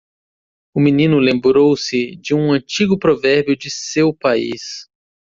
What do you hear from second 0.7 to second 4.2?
O menino lembrou-se de um antigo provérbio de seu